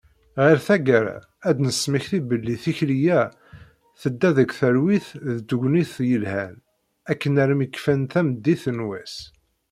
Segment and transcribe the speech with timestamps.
[0.43, 1.17] Ɣer taggara,
[1.49, 3.21] ad d-nesmekti belli tikli-a,
[4.01, 6.55] tedda deg talwit d tegnit yelhan,
[7.11, 9.15] akken armi kfan tameddit n wass.